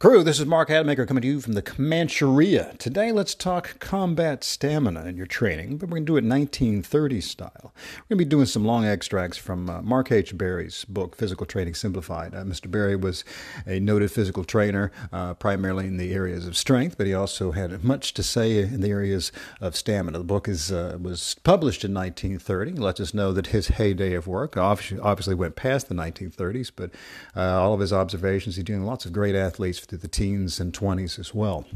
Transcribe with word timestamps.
Crew, 0.00 0.24
this 0.24 0.40
is 0.40 0.46
Mark 0.46 0.70
Hatmaker 0.70 1.06
coming 1.06 1.20
to 1.20 1.28
you 1.28 1.40
from 1.42 1.52
the 1.52 1.60
Comancheria. 1.60 2.78
Today, 2.78 3.12
let's 3.12 3.34
talk 3.34 3.78
combat 3.80 4.42
stamina 4.42 5.04
in 5.04 5.14
your 5.18 5.26
training, 5.26 5.76
but 5.76 5.90
we're 5.90 6.00
going 6.00 6.06
to 6.06 6.12
do 6.12 6.16
it 6.16 6.24
1930s 6.24 7.24
style. 7.24 7.74
We're 7.74 8.08
going 8.08 8.08
to 8.08 8.16
be 8.16 8.24
doing 8.24 8.46
some 8.46 8.64
long 8.64 8.86
extracts 8.86 9.36
from 9.36 9.68
uh, 9.68 9.82
Mark 9.82 10.10
H. 10.10 10.38
Berry's 10.38 10.86
book, 10.86 11.16
Physical 11.16 11.44
Training 11.44 11.74
Simplified. 11.74 12.34
Uh, 12.34 12.44
Mr. 12.44 12.70
Berry 12.70 12.96
was 12.96 13.24
a 13.66 13.78
noted 13.78 14.10
physical 14.10 14.42
trainer, 14.42 14.90
uh, 15.12 15.34
primarily 15.34 15.86
in 15.86 15.98
the 15.98 16.14
areas 16.14 16.46
of 16.46 16.56
strength, 16.56 16.96
but 16.96 17.06
he 17.06 17.12
also 17.12 17.52
had 17.52 17.84
much 17.84 18.14
to 18.14 18.22
say 18.22 18.56
in 18.56 18.80
the 18.80 18.88
areas 18.88 19.32
of 19.60 19.76
stamina. 19.76 20.16
The 20.16 20.24
book 20.24 20.48
is 20.48 20.72
uh, 20.72 20.96
was 20.98 21.36
published 21.44 21.84
in 21.84 21.92
1930. 21.92 22.70
It 22.70 22.78
lets 22.78 23.00
us 23.00 23.12
know 23.12 23.34
that 23.34 23.48
his 23.48 23.68
heyday 23.68 24.14
of 24.14 24.26
work 24.26 24.56
obviously, 24.56 24.98
obviously 24.98 25.34
went 25.34 25.56
past 25.56 25.90
the 25.90 25.94
1930s, 25.94 26.72
but 26.74 26.90
uh, 27.36 27.60
all 27.60 27.74
of 27.74 27.80
his 27.80 27.92
observations, 27.92 28.56
he's 28.56 28.64
doing 28.64 28.86
lots 28.86 29.04
of 29.04 29.12
great 29.12 29.34
athletes 29.34 29.89
through 29.90 29.98
the 29.98 30.08
teens 30.08 30.60
and 30.60 30.72
20s 30.72 31.18
as 31.18 31.34
well. 31.34 31.66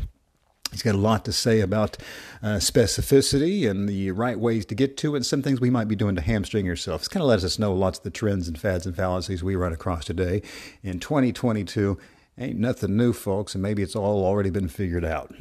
He's 0.70 0.82
got 0.82 0.94
a 0.94 0.98
lot 0.98 1.24
to 1.26 1.32
say 1.32 1.60
about 1.60 1.96
uh, 2.42 2.56
specificity 2.56 3.68
and 3.68 3.88
the 3.88 4.10
right 4.12 4.38
ways 4.38 4.64
to 4.66 4.74
get 4.74 4.96
to 4.98 5.14
it, 5.14 5.18
and 5.18 5.26
some 5.26 5.42
things 5.42 5.60
we 5.60 5.70
might 5.70 5.88
be 5.88 5.96
doing 5.96 6.14
to 6.16 6.22
hamstring 6.22 6.64
yourself. 6.64 7.02
It's 7.02 7.08
kind 7.08 7.22
of 7.22 7.28
lets 7.28 7.44
us 7.44 7.58
know 7.58 7.74
lots 7.74 7.98
of 7.98 8.04
the 8.04 8.10
trends 8.10 8.48
and 8.48 8.58
fads 8.58 8.86
and 8.86 8.96
fallacies 8.96 9.44
we 9.44 9.56
run 9.56 9.72
across 9.72 10.04
today. 10.04 10.42
In 10.82 10.98
2022, 10.98 11.98
ain't 12.38 12.58
nothing 12.58 12.96
new, 12.96 13.12
folks, 13.12 13.54
and 13.54 13.62
maybe 13.62 13.82
it's 13.82 13.94
all 13.94 14.24
already 14.24 14.50
been 14.50 14.68
figured 14.68 15.04
out. 15.04 15.34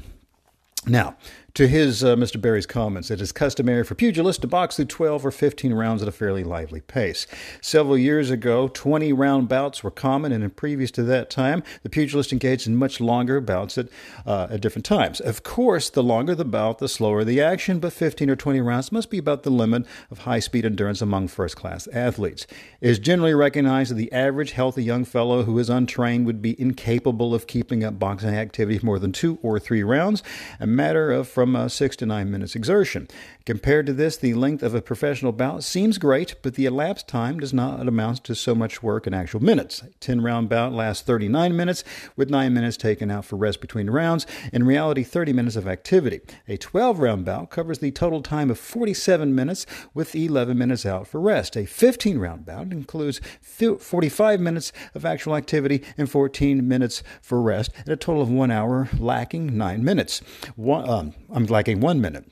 Now, 0.85 1.15
to 1.55 1.67
his 1.67 2.03
uh, 2.03 2.15
Mr. 2.15 2.41
Berry's 2.41 2.65
comments, 2.65 3.11
it 3.11 3.21
is 3.21 3.31
customary 3.31 3.83
for 3.83 3.93
pugilists 3.93 4.41
to 4.41 4.47
box 4.47 4.75
through 4.75 4.85
12 4.85 5.23
or 5.23 5.29
15 5.29 5.71
rounds 5.73 6.01
at 6.01 6.07
a 6.07 6.11
fairly 6.11 6.43
lively 6.43 6.81
pace. 6.81 7.27
Several 7.61 7.95
years 7.95 8.31
ago, 8.31 8.67
20 8.69 9.13
round 9.13 9.47
bouts 9.47 9.83
were 9.83 9.91
common, 9.91 10.31
and 10.31 10.55
previous 10.55 10.89
to 10.91 11.03
that 11.03 11.29
time, 11.29 11.61
the 11.83 11.89
pugilist 11.89 12.31
engaged 12.31 12.65
in 12.65 12.75
much 12.75 12.99
longer 12.99 13.39
bouts 13.39 13.77
at, 13.77 13.87
uh, 14.25 14.47
at 14.49 14.61
different 14.61 14.85
times. 14.85 15.19
Of 15.19 15.43
course, 15.43 15.91
the 15.91 16.01
longer 16.01 16.33
the 16.33 16.43
bout, 16.43 16.79
the 16.79 16.89
slower 16.89 17.23
the 17.23 17.39
action, 17.41 17.79
but 17.79 17.93
15 17.93 18.31
or 18.31 18.35
20 18.35 18.59
rounds 18.59 18.91
must 18.91 19.11
be 19.11 19.19
about 19.19 19.43
the 19.43 19.51
limit 19.51 19.85
of 20.09 20.19
high 20.19 20.39
speed 20.39 20.65
endurance 20.65 21.03
among 21.03 21.27
first 21.27 21.55
class 21.55 21.87
athletes. 21.93 22.47
It 22.81 22.89
is 22.89 22.97
generally 22.97 23.35
recognized 23.35 23.91
that 23.91 23.95
the 23.95 24.11
average 24.11 24.51
healthy 24.53 24.83
young 24.83 25.05
fellow 25.05 25.43
who 25.43 25.59
is 25.59 25.69
untrained 25.69 26.25
would 26.25 26.41
be 26.41 26.59
incapable 26.59 27.35
of 27.35 27.45
keeping 27.45 27.83
up 27.83 27.99
boxing 27.99 28.33
activity 28.33 28.79
for 28.79 28.87
more 28.87 28.99
than 28.99 29.11
two 29.11 29.37
or 29.43 29.59
three 29.59 29.83
rounds, 29.83 30.23
a 30.59 30.65
matter 30.65 31.11
of 31.11 31.27
from 31.43 31.57
uh, 31.57 31.67
six 31.67 31.97
to 31.97 32.05
nine 32.05 32.31
minutes 32.31 32.55
exertion. 32.55 33.05
Compared 33.45 33.85
to 33.85 33.91
this, 33.91 34.15
the 34.15 34.33
length 34.33 34.63
of 34.63 34.73
a 34.73 34.81
professional 34.81 35.33
bout 35.33 35.61
seems 35.61 35.97
great, 35.97 36.35
but 36.41 36.55
the 36.55 36.65
elapsed 36.65 37.09
time 37.09 37.37
does 37.37 37.53
not 37.53 37.85
amount 37.85 38.23
to 38.23 38.33
so 38.33 38.55
much 38.55 38.81
work 38.81 39.05
in 39.05 39.13
actual 39.13 39.43
minutes. 39.43 39.81
A 39.81 39.89
10 39.99 40.21
round 40.21 40.47
bout 40.47 40.71
lasts 40.71 41.03
39 41.03 41.53
minutes, 41.53 41.83
with 42.15 42.29
9 42.29 42.53
minutes 42.53 42.77
taken 42.77 43.11
out 43.11 43.25
for 43.25 43.35
rest 43.35 43.59
between 43.59 43.89
rounds. 43.89 44.25
In 44.53 44.65
reality, 44.65 45.03
30 45.03 45.33
minutes 45.33 45.57
of 45.57 45.67
activity. 45.67 46.21
A 46.47 46.55
12 46.55 46.99
round 46.99 47.25
bout 47.25 47.49
covers 47.49 47.79
the 47.79 47.91
total 47.91 48.21
time 48.21 48.49
of 48.49 48.57
47 48.57 49.35
minutes, 49.35 49.65
with 49.93 50.15
11 50.15 50.57
minutes 50.57 50.85
out 50.85 51.09
for 51.09 51.19
rest. 51.19 51.57
A 51.57 51.65
15 51.65 52.19
round 52.19 52.45
bout 52.45 52.71
includes 52.71 53.19
45 53.41 54.39
minutes 54.39 54.71
of 54.95 55.03
actual 55.03 55.35
activity 55.35 55.83
and 55.97 56.09
14 56.09 56.65
minutes 56.65 57.03
for 57.21 57.41
rest, 57.41 57.69
at 57.79 57.89
a 57.89 57.97
total 57.97 58.21
of 58.21 58.31
1 58.31 58.49
hour, 58.49 58.87
lacking 58.97 59.57
9 59.57 59.83
minutes. 59.83 60.21
One, 60.55 60.89
um, 60.89 61.13
I'm 61.35 61.45
lacking 61.47 61.79
1 61.79 61.99
minute. 61.99 62.25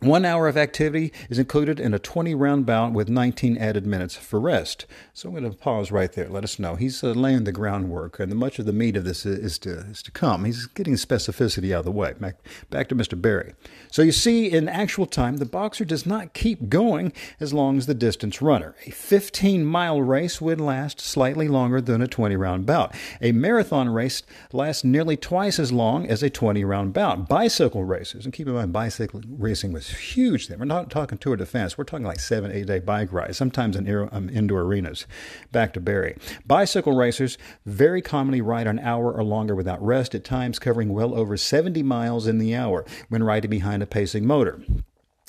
One 0.00 0.26
hour 0.26 0.46
of 0.46 0.58
activity 0.58 1.10
is 1.30 1.38
included 1.38 1.80
in 1.80 1.94
a 1.94 1.98
20 1.98 2.34
round 2.34 2.66
bout 2.66 2.92
with 2.92 3.08
19 3.08 3.56
added 3.56 3.86
minutes 3.86 4.14
for 4.14 4.38
rest. 4.38 4.84
So 5.14 5.30
I'm 5.30 5.34
going 5.34 5.50
to 5.50 5.56
pause 5.56 5.90
right 5.90 6.12
there. 6.12 6.28
Let 6.28 6.44
us 6.44 6.58
know. 6.58 6.74
He's 6.74 7.02
uh, 7.02 7.12
laying 7.12 7.44
the 7.44 7.52
groundwork, 7.52 8.20
and 8.20 8.34
much 8.34 8.58
of 8.58 8.66
the 8.66 8.74
meat 8.74 8.94
of 8.94 9.04
this 9.04 9.24
is, 9.24 9.58
to, 9.60 9.70
is 9.70 10.02
to 10.02 10.10
come. 10.10 10.44
He's 10.44 10.66
getting 10.66 10.96
specificity 10.96 11.72
out 11.72 11.78
of 11.78 11.84
the 11.86 11.92
way. 11.92 12.12
Back, 12.12 12.36
back 12.68 12.88
to 12.88 12.94
Mr. 12.94 13.18
Berry. 13.18 13.54
So 13.90 14.02
you 14.02 14.12
see, 14.12 14.52
in 14.52 14.68
actual 14.68 15.06
time, 15.06 15.38
the 15.38 15.46
boxer 15.46 15.86
does 15.86 16.04
not 16.04 16.34
keep 16.34 16.68
going 16.68 17.14
as 17.40 17.54
long 17.54 17.78
as 17.78 17.86
the 17.86 17.94
distance 17.94 18.42
runner. 18.42 18.76
A 18.84 18.90
15 18.90 19.64
mile 19.64 20.02
race 20.02 20.42
would 20.42 20.60
last 20.60 21.00
slightly 21.00 21.48
longer 21.48 21.80
than 21.80 22.02
a 22.02 22.06
20 22.06 22.36
round 22.36 22.66
bout. 22.66 22.94
A 23.22 23.32
marathon 23.32 23.88
race 23.88 24.22
lasts 24.52 24.84
nearly 24.84 25.16
twice 25.16 25.58
as 25.58 25.72
long 25.72 26.06
as 26.06 26.22
a 26.22 26.28
20 26.28 26.62
round 26.64 26.92
bout. 26.92 27.30
Bicycle 27.30 27.84
races, 27.84 28.26
and 28.26 28.34
keep 28.34 28.46
in 28.46 28.52
mind, 28.52 28.74
bicycle 28.74 29.22
racing 29.26 29.72
was 29.72 29.85
huge 29.90 30.48
then. 30.48 30.58
We're 30.58 30.64
not 30.64 30.90
talking 30.90 31.18
Tour 31.18 31.36
de 31.36 31.46
France. 31.46 31.76
We're 31.76 31.84
talking 31.84 32.06
like 32.06 32.20
seven, 32.20 32.52
eight 32.52 32.66
day 32.66 32.78
bike 32.78 33.12
rides, 33.12 33.36
sometimes 33.36 33.76
in 33.76 33.88
um, 34.12 34.28
indoor 34.30 34.62
arenas. 34.62 35.06
Back 35.52 35.72
to 35.74 35.80
Berry. 35.80 36.16
Bicycle 36.46 36.94
racers 36.94 37.38
very 37.64 38.02
commonly 38.02 38.40
ride 38.40 38.66
an 38.66 38.78
hour 38.78 39.12
or 39.12 39.24
longer 39.24 39.54
without 39.54 39.84
rest, 39.84 40.14
at 40.14 40.24
times 40.24 40.58
covering 40.58 40.92
well 40.92 41.14
over 41.14 41.36
70 41.36 41.82
miles 41.82 42.26
in 42.26 42.38
the 42.38 42.54
hour 42.54 42.84
when 43.08 43.22
riding 43.22 43.50
behind 43.50 43.82
a 43.82 43.86
pacing 43.86 44.26
motor. 44.26 44.60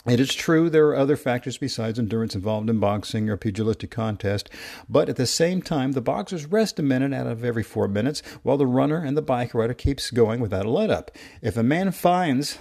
It 0.08 0.22
is 0.22 0.34
true 0.34 0.70
there 0.70 0.88
are 0.88 0.96
other 0.96 1.18
factors 1.18 1.58
besides 1.58 2.00
endurance 2.00 2.34
involved 2.34 2.70
in 2.70 2.80
boxing 2.80 3.30
or 3.30 3.36
pugilistic 3.36 3.92
contest, 3.92 4.50
but 4.88 5.10
at 5.10 5.18
the 5.18 5.26
same 5.26 5.62
time, 5.62 5.92
the 5.92 6.02
boxers 6.02 6.46
rest 6.46 6.80
a 6.80 6.84
minute 6.84 7.14
out 7.14 7.28
of 7.28 7.44
every 7.44 7.64
four 7.64 7.90
minutes, 7.90 8.22
while 8.42 8.56
the 8.56 8.66
runner 8.66 9.04
and 9.04 9.18
the 9.18 9.22
bike 9.22 9.54
rider 9.54 9.74
keeps 9.74 10.10
going 10.10 10.40
without 10.40 10.66
a 10.66 10.70
let 10.70 10.90
up. 10.90 11.12
If 11.42 11.58
a 11.58 11.64
man 11.64 11.92
finds 11.92 12.58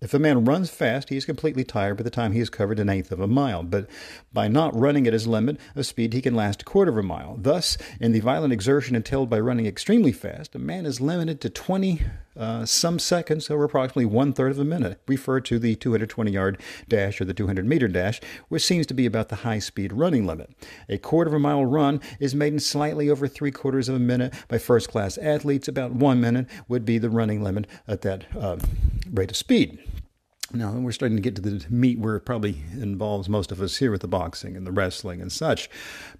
if 0.00 0.14
a 0.14 0.18
man 0.18 0.44
runs 0.44 0.70
fast, 0.70 1.10
he 1.10 1.16
is 1.16 1.26
completely 1.26 1.62
tired 1.62 1.98
by 1.98 2.02
the 2.02 2.10
time 2.10 2.32
he 2.32 2.38
has 2.38 2.48
covered 2.48 2.78
an 2.78 2.88
eighth 2.88 3.12
of 3.12 3.20
a 3.20 3.26
mile, 3.26 3.62
but 3.62 3.88
by 4.32 4.48
not 4.48 4.74
running 4.74 5.06
at 5.06 5.12
his 5.12 5.26
limit 5.26 5.58
of 5.76 5.84
speed, 5.84 6.14
he 6.14 6.22
can 6.22 6.34
last 6.34 6.62
a 6.62 6.64
quarter 6.64 6.90
of 6.90 6.96
a 6.96 7.02
mile. 7.02 7.36
Thus, 7.38 7.76
in 8.00 8.12
the 8.12 8.20
violent 8.20 8.52
exertion 8.52 8.96
entailed 8.96 9.28
by 9.28 9.40
running 9.40 9.66
extremely 9.66 10.12
fast, 10.12 10.54
a 10.54 10.58
man 10.58 10.86
is 10.86 11.00
limited 11.00 11.40
to 11.42 11.50
20 11.50 12.00
uh, 12.36 12.64
some 12.64 12.98
seconds, 12.98 13.50
or 13.50 13.62
approximately 13.62 14.06
one 14.06 14.32
third 14.32 14.52
of 14.52 14.58
a 14.58 14.64
minute, 14.64 14.98
referred 15.06 15.44
to 15.44 15.58
the 15.58 15.74
220 15.76 16.30
yard 16.30 16.58
dash 16.88 17.20
or 17.20 17.26
the 17.26 17.34
200 17.34 17.66
meter 17.66 17.88
dash, 17.88 18.20
which 18.48 18.64
seems 18.64 18.86
to 18.86 18.94
be 18.94 19.04
about 19.04 19.28
the 19.28 19.36
high 19.36 19.58
speed 19.58 19.92
running 19.92 20.26
limit. 20.26 20.50
A 20.88 20.96
quarter 20.96 21.28
of 21.28 21.34
a 21.34 21.38
mile 21.38 21.66
run 21.66 22.00
is 22.18 22.34
made 22.34 22.54
in 22.54 22.60
slightly 22.60 23.10
over 23.10 23.28
three 23.28 23.50
quarters 23.50 23.90
of 23.90 23.96
a 23.96 23.98
minute 23.98 24.32
by 24.48 24.56
first 24.56 24.88
class 24.88 25.18
athletes. 25.18 25.68
About 25.68 25.92
one 25.92 26.20
minute 26.20 26.46
would 26.68 26.86
be 26.86 26.96
the 26.96 27.10
running 27.10 27.42
limit 27.42 27.66
at 27.86 28.00
that 28.02 28.24
uh, 28.34 28.56
rate 29.12 29.30
of 29.30 29.36
speed. 29.36 29.78
Now 30.52 30.72
we're 30.72 30.90
starting 30.90 31.16
to 31.16 31.22
get 31.22 31.36
to 31.36 31.42
the 31.42 31.64
meat 31.70 32.00
where 32.00 32.16
it 32.16 32.22
probably 32.22 32.56
involves 32.72 33.28
most 33.28 33.52
of 33.52 33.62
us 33.62 33.76
here 33.76 33.92
with 33.92 34.00
the 34.00 34.08
boxing 34.08 34.56
and 34.56 34.66
the 34.66 34.72
wrestling 34.72 35.20
and 35.20 35.30
such. 35.30 35.70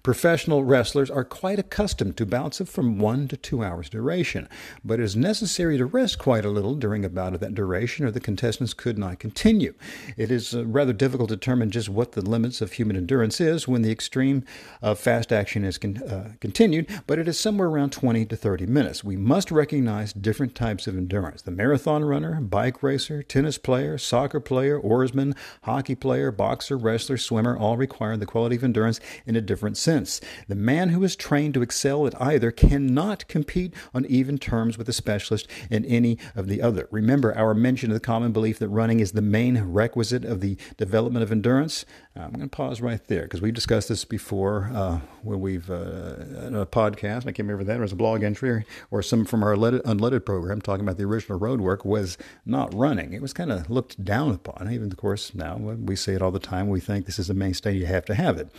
Professional 0.03 0.63
wrestlers 0.63 1.11
are 1.11 1.25
quite 1.25 1.59
accustomed 1.59 2.15
to 2.15 2.25
bouts 2.25 2.61
of 2.61 2.69
from 2.69 2.97
one 2.97 3.27
to 3.27 3.35
two 3.35 3.61
hours 3.61 3.89
duration, 3.89 4.47
but 4.85 5.01
it 5.01 5.03
is 5.03 5.17
necessary 5.17 5.77
to 5.77 5.85
rest 5.85 6.17
quite 6.17 6.45
a 6.45 6.49
little 6.49 6.75
during 6.75 7.03
a 7.03 7.09
bout 7.09 7.33
of 7.33 7.41
that 7.41 7.53
duration, 7.53 8.05
or 8.05 8.11
the 8.11 8.21
contestants 8.21 8.73
could 8.73 8.97
not 8.97 9.19
continue. 9.19 9.73
It 10.15 10.31
is 10.31 10.55
uh, 10.55 10.65
rather 10.65 10.93
difficult 10.93 11.27
to 11.27 11.35
determine 11.35 11.69
just 11.69 11.89
what 11.89 12.13
the 12.13 12.21
limits 12.21 12.61
of 12.61 12.71
human 12.71 12.95
endurance 12.95 13.41
is 13.41 13.67
when 13.67 13.81
the 13.81 13.91
extreme 13.91 14.45
of 14.81 14.97
fast 14.97 15.33
action 15.33 15.65
is 15.65 15.77
con- 15.77 16.01
uh, 16.03 16.31
continued, 16.39 16.87
but 17.05 17.19
it 17.19 17.27
is 17.27 17.37
somewhere 17.37 17.67
around 17.67 17.91
20 17.91 18.25
to 18.27 18.37
30 18.37 18.65
minutes. 18.65 19.03
We 19.03 19.17
must 19.17 19.51
recognize 19.51 20.13
different 20.13 20.55
types 20.55 20.87
of 20.87 20.95
endurance: 20.95 21.41
the 21.41 21.51
marathon 21.51 22.05
runner, 22.05 22.39
bike 22.39 22.81
racer, 22.81 23.21
tennis 23.23 23.57
player, 23.57 23.97
soccer 23.97 24.20
soccer 24.21 24.39
player, 24.39 24.77
oarsman, 24.79 25.33
hockey 25.63 25.95
player, 25.95 26.31
boxer, 26.31 26.77
wrestler, 26.77 27.17
swimmer 27.17 27.57
all 27.57 27.75
require 27.75 28.15
the 28.15 28.25
quality 28.27 28.55
of 28.55 28.63
endurance 28.63 28.99
in 29.25 29.35
a 29.35 29.41
different 29.41 29.75
sense. 29.75 30.21
The 30.47 30.53
man 30.53 30.89
who 30.89 31.03
is 31.03 31.15
trained 31.15 31.55
to 31.55 31.63
excel 31.63 32.05
at 32.05 32.21
either 32.21 32.51
cannot 32.51 33.27
compete 33.27 33.73
on 33.95 34.05
even 34.05 34.37
terms 34.37 34.77
with 34.77 34.87
a 34.87 34.93
specialist 34.93 35.47
in 35.71 35.83
any 35.85 36.19
of 36.35 36.47
the 36.47 36.61
other. 36.61 36.87
Remember 36.91 37.35
our 37.35 37.55
mention 37.55 37.89
of 37.89 37.95
the 37.95 37.99
common 37.99 38.31
belief 38.31 38.59
that 38.59 38.69
running 38.69 38.99
is 38.99 39.13
the 39.13 39.23
main 39.23 39.59
requisite 39.59 40.23
of 40.23 40.39
the 40.39 40.55
development 40.77 41.23
of 41.23 41.31
endurance. 41.31 41.83
I'm 42.15 42.31
going 42.31 42.41
to 42.41 42.55
pause 42.55 42.79
right 42.79 43.03
there 43.05 43.23
because 43.23 43.41
we've 43.41 43.53
discussed 43.53 43.89
this 43.89 44.05
before 44.05 44.69
uh, 44.71 44.99
when 45.23 45.39
we've 45.39 45.69
uh, 45.71 45.73
a 45.73 46.65
podcast. 46.67 47.21
I 47.21 47.31
can't 47.31 47.47
remember 47.47 47.63
that. 47.63 47.77
It 47.77 47.81
was 47.81 47.93
a 47.93 47.95
blog 47.95 48.21
entry 48.21 48.65
or 48.91 49.01
some 49.01 49.25
from 49.25 49.43
our 49.43 49.55
unleaded 49.55 50.25
program 50.25 50.61
talking 50.61 50.85
about 50.85 50.97
the 50.97 51.05
original 51.05 51.39
road 51.39 51.59
work 51.59 51.85
was 51.85 52.19
not 52.45 52.71
running. 52.75 53.13
It 53.13 53.21
was 53.21 53.33
kind 53.33 53.51
of 53.51 53.69
looked 53.69 54.03
down 54.03 54.10
upon. 54.11 54.71
Even, 54.71 54.91
of 54.91 54.97
course, 54.97 55.33
now 55.33 55.57
we 55.57 55.95
say 55.95 56.13
it 56.13 56.21
all 56.21 56.31
the 56.31 56.39
time. 56.39 56.69
We 56.69 56.79
think 56.79 57.05
this 57.05 57.19
is 57.19 57.29
a 57.29 57.33
mainstay. 57.33 57.73
You 57.73 57.85
have 57.85 58.05
to 58.05 58.15
have 58.15 58.37
it. 58.37 58.51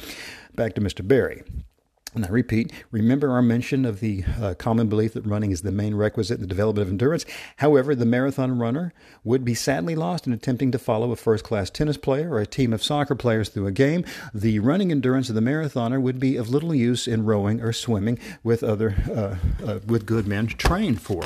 Back 0.55 0.75
to 0.75 0.81
Mr. 0.81 1.07
Berry. 1.07 1.43
And 2.15 2.27
I 2.27 2.29
repeat, 2.29 2.71
remember 2.91 3.31
our 3.31 3.41
mention 3.41 3.87
of 3.87 4.01
the 4.01 4.23
uh, 4.39 4.53
common 4.59 4.89
belief 4.89 5.15
that 5.15 5.25
running 5.25 5.51
is 5.51 5.63
the 5.63 5.73
main 5.73 5.95
requisite 5.95 6.37
in 6.37 6.43
the 6.43 6.47
development 6.47 6.87
of 6.87 6.93
endurance. 6.93 7.25
However, 7.57 7.95
the 7.95 8.05
marathon 8.05 8.59
runner 8.59 8.93
would 9.25 9.47
be 9.47 9.55
sadly 9.55 9.95
lost 9.95 10.27
in 10.27 10.35
attempting 10.35 10.73
to 10.73 10.79
follow 10.79 11.11
a 11.11 11.17
first 11.17 11.43
class 11.43 11.71
tennis 11.71 11.97
player 11.97 12.31
or 12.31 12.41
a 12.41 12.47
team 12.47 12.75
of 12.75 12.83
soccer 12.83 13.15
players 13.15 13.49
through 13.49 13.67
a 13.67 13.73
game. 13.73 14.05
The 14.35 14.59
running 14.59 14.93
endurance 14.93 15.31
of 15.31 15.35
the 15.35 15.41
marathoner 15.41 16.03
would 16.03 16.21
be 16.21 16.37
of 16.37 16.51
little 16.51 16.75
use 16.75 17.09
in 17.09 17.25
rowing 17.25 17.63
or 17.63 17.73
swimming 17.73 18.19
with 18.43 18.63
other 18.63 18.95
uh, 19.11 19.67
uh, 19.67 19.79
with 19.87 20.05
good 20.05 20.27
men 20.27 20.49
trained 20.49 21.01
for 21.01 21.25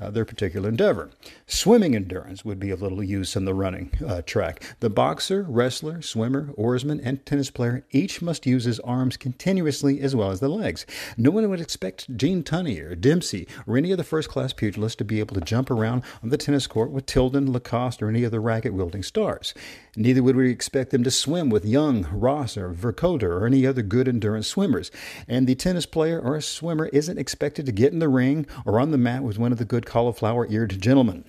uh, 0.00 0.10
their 0.10 0.24
particular 0.24 0.68
endeavor. 0.68 1.10
Swimming 1.46 1.94
endurance 1.94 2.44
would 2.44 2.58
be 2.58 2.70
of 2.70 2.82
little 2.82 3.04
use 3.04 3.36
in 3.36 3.44
the 3.44 3.54
running 3.54 3.92
uh, 4.04 4.22
track. 4.22 4.74
The 4.80 4.90
boxer, 4.90 5.44
wrestler, 5.44 6.02
swimmer, 6.02 6.50
oarsman, 6.56 7.00
and 7.00 7.24
tennis 7.24 7.50
player 7.50 7.84
each 7.92 8.20
must 8.20 8.46
use 8.46 8.64
his 8.64 8.80
arms 8.80 9.16
continuously 9.16 10.00
as 10.00 10.16
well 10.16 10.23
well 10.24 10.32
as 10.32 10.40
the 10.40 10.48
legs. 10.48 10.86
No 11.18 11.30
one 11.30 11.50
would 11.50 11.60
expect 11.60 12.16
Gene 12.16 12.42
Tunney 12.42 12.80
or 12.80 12.94
Dempsey 12.94 13.46
or 13.66 13.76
any 13.76 13.92
of 13.92 13.98
the 13.98 14.04
first 14.04 14.30
class 14.30 14.54
pugilists 14.54 14.96
to 14.96 15.04
be 15.04 15.20
able 15.20 15.34
to 15.34 15.40
jump 15.42 15.70
around 15.70 16.02
on 16.22 16.30
the 16.30 16.38
tennis 16.38 16.66
court 16.66 16.90
with 16.90 17.04
Tilden, 17.04 17.52
Lacoste, 17.52 18.02
or 18.02 18.08
any 18.08 18.24
other 18.24 18.40
racket 18.40 18.72
wielding 18.72 19.02
stars. 19.02 19.52
Neither 19.96 20.22
would 20.22 20.34
we 20.34 20.50
expect 20.50 20.92
them 20.92 21.04
to 21.04 21.10
swim 21.10 21.50
with 21.50 21.66
Young, 21.66 22.06
Ross, 22.10 22.56
or 22.56 22.72
Vierkötter, 22.72 23.24
or 23.24 23.44
any 23.44 23.66
other 23.66 23.82
good 23.82 24.08
endurance 24.08 24.46
swimmers. 24.46 24.90
And 25.28 25.46
the 25.46 25.54
tennis 25.54 25.84
player 25.84 26.18
or 26.18 26.36
a 26.36 26.42
swimmer 26.42 26.86
isn't 26.86 27.18
expected 27.18 27.66
to 27.66 27.72
get 27.72 27.92
in 27.92 27.98
the 27.98 28.08
ring 28.08 28.46
or 28.64 28.80
on 28.80 28.92
the 28.92 28.98
mat 28.98 29.24
with 29.24 29.38
one 29.38 29.52
of 29.52 29.58
the 29.58 29.66
good 29.66 29.84
cauliflower 29.84 30.46
eared 30.50 30.80
gentlemen. 30.80 31.24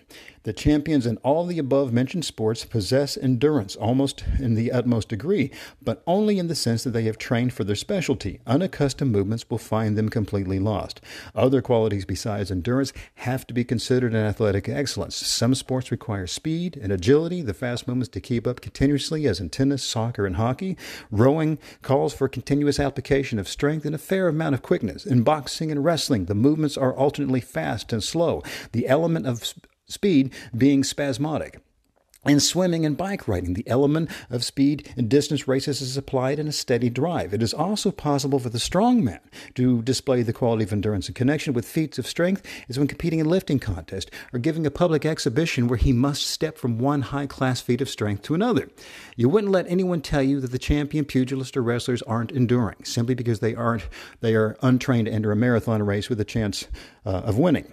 The 0.46 0.54
champions 0.54 1.08
in 1.08 1.18
all 1.18 1.48
the 1.48 1.58
above 1.58 1.92
mentioned 1.92 2.24
sports 2.24 2.66
possess 2.66 3.18
endurance 3.18 3.76
almost 3.76 4.24
in 4.38 4.54
the 4.54 4.72
utmost 4.72 5.10
degree, 5.10 5.50
but 5.82 6.04
only 6.06 6.38
in 6.38 6.46
the 6.46 6.54
sense 6.54 6.84
that 6.84 6.92
they 6.92 7.02
have 7.06 7.18
trained 7.18 7.52
for 7.52 7.64
their 7.64 7.76
specialty. 7.76 8.42
Unaccustomed 8.46 9.12
movements 9.12 9.50
will 9.50 9.58
find 9.58 9.98
them 9.98 10.08
completely 10.08 10.60
lost. 10.60 11.02
Other 11.34 11.64
qualities 11.64 12.06
besides 12.06 12.52
endurance 12.52 12.94
have 13.16 13.48
to 13.48 13.56
be 13.56 13.64
considered 13.64 14.14
in 14.14 14.20
athletic 14.20 14.70
excellence. 14.70 15.16
Some 15.16 15.56
sports 15.56 15.90
require 15.90 16.28
speed 16.28 16.78
and 16.80 16.92
agility, 16.92 17.42
the 17.42 17.56
fast 17.56 17.88
movements 17.88 18.10
to 18.10 18.22
keep 18.22 18.46
up 18.46 18.62
continuously, 18.62 19.26
as 19.26 19.40
in 19.40 19.50
tennis, 19.50 19.84
soccer, 19.84 20.28
and 20.28 20.36
hockey. 20.36 20.78
Rowing 21.10 21.58
calls 21.82 22.14
for 22.14 22.30
continuous 22.30 22.80
application 22.80 23.40
of 23.40 23.48
strength 23.48 23.84
and 23.84 23.96
a 23.96 23.98
fair 23.98 24.28
amount 24.28 24.54
of 24.54 24.62
quickness. 24.62 25.08
In 25.08 25.24
boxing 25.24 25.72
and 25.72 25.84
wrestling, 25.84 26.26
the 26.26 26.36
movements 26.36 26.78
are 26.78 26.94
alternately 26.94 27.42
fast 27.42 27.92
and 27.92 28.04
slow. 28.04 28.44
The 28.74 28.88
element 28.88 29.26
of 29.26 29.56
speed 29.88 30.34
being 30.56 30.84
spasmodic. 30.84 31.60
In 32.28 32.40
swimming 32.40 32.88
and 32.88 32.98
bike 32.98 33.28
riding, 33.28 33.54
the 33.54 33.68
element 33.68 34.10
of 34.32 34.44
speed 34.44 34.92
in 34.98 35.08
distance 35.08 35.48
races 35.48 35.80
is 35.80 35.96
applied 35.96 36.40
in 36.40 36.48
a 36.48 36.52
steady 36.52 36.90
drive. 36.90 37.36
It 37.36 37.44
is 37.44 37.54
also 37.54 37.92
possible 37.92 38.40
for 38.40 38.50
the 38.50 38.60
strong 38.60 39.04
man 39.04 39.20
to 39.54 39.84
display 39.84 40.24
the 40.24 40.34
quality 40.34 40.64
of 40.64 40.74
endurance 40.74 41.08
in 41.08 41.14
connection 41.14 41.54
with 41.54 41.68
feats 41.68 42.00
of 42.00 42.08
strength 42.08 42.42
as 42.68 42.80
when 42.80 42.88
competing 42.88 43.20
in 43.20 43.30
lifting 43.30 43.60
contest 43.60 44.10
or 44.34 44.40
giving 44.40 44.66
a 44.66 44.72
public 44.72 45.06
exhibition 45.06 45.68
where 45.68 45.78
he 45.78 45.94
must 45.94 46.26
step 46.26 46.58
from 46.58 46.80
one 46.80 47.04
high 47.04 47.28
class 47.28 47.62
feat 47.62 47.80
of 47.80 47.90
strength 47.90 48.24
to 48.24 48.34
another. 48.34 48.70
You 49.16 49.30
wouldn't 49.30 49.54
let 49.54 49.68
anyone 49.68 50.02
tell 50.02 50.24
you 50.24 50.40
that 50.40 50.52
the 50.52 50.58
champion 50.58 51.06
pugilists 51.06 51.56
or 51.56 51.62
wrestlers 51.62 52.02
aren't 52.02 52.32
enduring 52.32 52.86
simply 52.86 53.14
because 53.14 53.40
they 53.40 53.54
aren't 53.54 53.88
they 54.22 54.34
are 54.34 54.58
untrained 54.64 55.06
to 55.06 55.14
enter 55.14 55.32
a 55.32 55.36
marathon 55.36 55.84
race 55.84 56.10
with 56.10 56.20
a 56.20 56.26
chance 56.26 56.66
uh, 57.06 57.12
of 57.12 57.38
winning. 57.38 57.72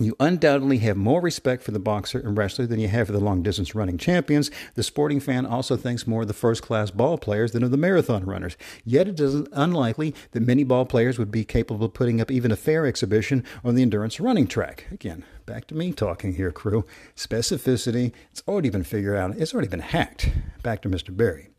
You 0.00 0.16
undoubtedly 0.18 0.78
have 0.78 0.96
more 0.96 1.20
respect 1.20 1.62
for 1.62 1.70
the 1.70 1.78
boxer 1.78 2.18
and 2.18 2.36
wrestler 2.36 2.66
than 2.66 2.80
you 2.80 2.88
have 2.88 3.06
for 3.06 3.12
the 3.12 3.20
long 3.20 3.44
distance 3.44 3.76
running 3.76 3.96
champions. 3.96 4.50
The 4.74 4.82
sporting 4.82 5.20
fan 5.20 5.46
also 5.46 5.76
thinks 5.76 6.04
more 6.04 6.22
of 6.22 6.26
the 6.26 6.34
first 6.34 6.62
class 6.62 6.90
ball 6.90 7.16
players 7.16 7.52
than 7.52 7.62
of 7.62 7.70
the 7.70 7.76
marathon 7.76 8.24
runners. 8.24 8.56
Yet 8.84 9.06
it 9.06 9.20
is 9.20 9.46
unlikely 9.52 10.12
that 10.32 10.40
many 10.40 10.64
ball 10.64 10.84
players 10.84 11.16
would 11.16 11.30
be 11.30 11.44
capable 11.44 11.86
of 11.86 11.94
putting 11.94 12.20
up 12.20 12.32
even 12.32 12.50
a 12.50 12.56
fair 12.56 12.86
exhibition 12.86 13.44
on 13.62 13.76
the 13.76 13.82
endurance 13.82 14.18
running 14.18 14.48
track. 14.48 14.88
Again, 14.90 15.24
back 15.46 15.68
to 15.68 15.76
me 15.76 15.92
talking 15.92 16.34
here, 16.34 16.50
crew. 16.50 16.84
Specificity, 17.14 18.10
it's 18.32 18.42
already 18.48 18.70
been 18.70 18.82
figured 18.82 19.16
out, 19.16 19.36
it's 19.36 19.54
already 19.54 19.68
been 19.68 19.78
hacked. 19.78 20.28
Back 20.64 20.82
to 20.82 20.88
Mr. 20.88 21.16
Berry. 21.16 21.50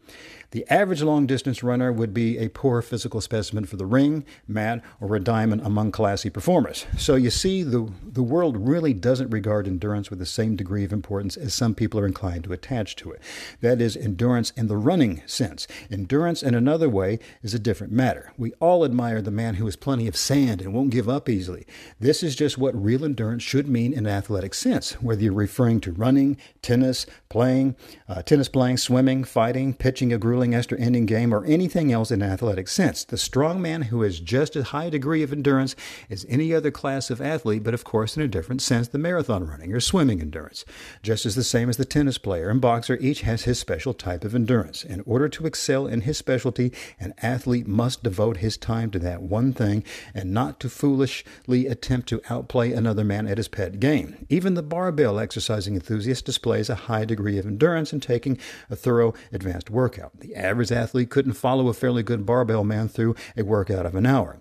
The 0.51 0.65
average 0.69 1.01
long 1.01 1.25
distance 1.25 1.63
runner 1.63 1.91
would 1.91 2.13
be 2.13 2.37
a 2.37 2.49
poor 2.49 2.81
physical 2.81 3.21
specimen 3.21 3.65
for 3.65 3.77
the 3.77 3.85
ring, 3.85 4.25
mat, 4.47 4.83
or 4.99 5.15
a 5.15 5.19
diamond 5.19 5.61
among 5.61 5.91
classy 5.91 6.29
performers. 6.29 6.85
So 6.97 7.15
you 7.15 7.29
see, 7.29 7.63
the, 7.63 7.91
the 8.03 8.23
world 8.23 8.57
really 8.57 8.93
doesn't 8.93 9.29
regard 9.29 9.67
endurance 9.67 10.09
with 10.09 10.19
the 10.19 10.25
same 10.25 10.55
degree 10.55 10.83
of 10.83 10.93
importance 10.93 11.37
as 11.37 11.53
some 11.53 11.75
people 11.75 11.99
are 11.99 12.07
inclined 12.07 12.43
to 12.45 12.53
attach 12.53 12.95
to 12.97 13.11
it. 13.11 13.21
That 13.61 13.81
is, 13.81 13.97
endurance 13.97 14.51
in 14.51 14.67
the 14.67 14.77
running 14.77 15.21
sense. 15.25 15.67
Endurance 15.91 16.41
in 16.41 16.55
another 16.55 16.89
way 16.89 17.19
is 17.41 17.53
a 17.53 17.59
different 17.59 17.93
matter. 17.93 18.31
We 18.37 18.53
all 18.59 18.85
admire 18.85 19.21
the 19.21 19.31
man 19.31 19.55
who 19.55 19.65
has 19.65 19.75
plenty 19.75 20.07
of 20.07 20.15
sand 20.15 20.61
and 20.61 20.73
won't 20.73 20.89
give 20.89 21.09
up 21.09 21.29
easily. 21.29 21.65
This 21.99 22.23
is 22.23 22.35
just 22.35 22.57
what 22.57 22.81
real 22.81 23.03
endurance 23.03 23.43
should 23.43 23.67
mean 23.67 23.93
in 23.93 24.05
an 24.05 24.11
athletic 24.11 24.53
sense, 24.53 24.93
whether 25.01 25.21
you're 25.21 25.33
referring 25.33 25.81
to 25.81 25.91
running, 25.91 26.37
tennis, 26.61 27.05
playing, 27.29 27.75
uh, 28.07 28.21
tennis 28.21 28.47
playing, 28.47 28.77
swimming, 28.77 29.23
fighting, 29.23 29.73
pitching 29.73 30.13
a 30.13 30.17
grueling 30.35 30.53
extra 30.53 30.77
ending 30.77 31.05
game, 31.05 31.33
or 31.33 31.45
anything 31.45 31.93
else 31.93 32.11
in 32.11 32.21
an 32.21 32.29
athletic 32.29 32.67
sense. 32.67 33.05
The 33.05 33.17
strong 33.17 33.61
man 33.61 33.83
who 33.83 34.01
has 34.01 34.19
just 34.19 34.57
as 34.57 34.65
high 34.65 34.89
degree 34.89 35.23
of 35.23 35.31
endurance 35.31 35.77
as 36.09 36.25
any 36.27 36.53
other 36.53 36.71
class 36.71 37.09
of 37.09 37.21
athlete, 37.21 37.63
but 37.63 37.73
of 37.73 37.85
course 37.85 38.17
in 38.17 38.21
a 38.21 38.27
different 38.27 38.61
sense 38.61 38.89
the 38.89 38.97
marathon 38.97 39.47
running 39.47 39.71
or 39.71 39.79
swimming 39.79 40.19
endurance. 40.19 40.65
Just 41.01 41.25
as 41.25 41.35
the 41.35 41.43
same 41.43 41.69
as 41.69 41.77
the 41.77 41.85
tennis 41.85 42.17
player 42.17 42.49
and 42.49 42.59
boxer, 42.59 42.97
each 42.99 43.21
has 43.21 43.43
his 43.43 43.57
special 43.57 43.93
type 43.93 44.25
of 44.25 44.35
endurance. 44.35 44.83
In 44.83 45.01
order 45.05 45.29
to 45.29 45.45
excel 45.45 45.87
in 45.87 46.01
his 46.01 46.17
specialty, 46.17 46.73
an 46.99 47.13
athlete 47.21 47.65
must 47.65 48.03
devote 48.03 48.37
his 48.37 48.57
time 48.57 48.91
to 48.91 48.99
that 48.99 49.21
one 49.21 49.53
thing 49.53 49.85
and 50.13 50.33
not 50.33 50.59
to 50.59 50.69
foolishly 50.69 51.65
attempt 51.65 52.09
to 52.09 52.21
outplay 52.29 52.73
another 52.73 53.05
man 53.05 53.25
at 53.25 53.37
his 53.37 53.47
pet 53.47 53.79
game. 53.79 54.25
Even 54.27 54.55
the 54.55 54.61
barbell 54.61 55.17
exercising 55.17 55.75
enthusiast 55.75 56.25
displays 56.25 56.69
a 56.69 56.75
high 56.75 57.05
degree 57.05 57.37
of 57.37 57.45
endurance 57.45 57.93
in 57.93 58.01
taking 58.01 58.37
a 58.69 58.75
thorough 58.75 59.13
advanced 59.31 59.69
workout. 59.69 60.11
The 60.25 60.35
average 60.35 60.71
athlete 60.71 61.11
couldn't 61.11 61.33
follow 61.33 61.67
a 61.67 61.73
fairly 61.73 62.01
good 62.01 62.25
barbell 62.25 62.63
man 62.63 62.87
through 62.87 63.15
a 63.37 63.43
workout 63.43 63.85
of 63.85 63.93
an 63.93 64.07
hour. 64.07 64.39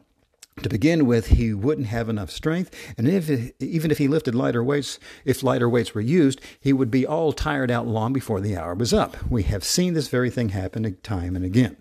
To 0.63 0.69
begin 0.71 1.05
with, 1.05 1.27
he 1.27 1.53
wouldn't 1.53 1.89
have 1.89 2.09
enough 2.09 2.31
strength, 2.31 2.75
and 2.97 3.07
if 3.07 3.29
even 3.61 3.91
if 3.91 3.99
he 3.99 4.09
lifted 4.09 4.35
lighter 4.35 4.65
weights, 4.65 4.99
if 5.27 5.43
lighter 5.43 5.69
weights 5.69 5.95
were 5.95 6.01
used, 6.01 6.41
he 6.59 6.73
would 6.73 6.91
be 6.91 7.07
all 7.07 7.35
tired 7.35 7.71
out 7.71 7.87
long 7.87 8.15
before 8.15 8.41
the 8.41 8.57
hour 8.57 8.75
was 8.75 8.95
up. 8.95 9.31
We 9.31 9.43
have 9.43 9.63
seen 9.63 9.93
this 9.93 10.09
very 10.09 10.31
thing 10.31 10.51
happen 10.51 10.97
time 11.03 11.37
and 11.37 11.45
again. 11.45 11.77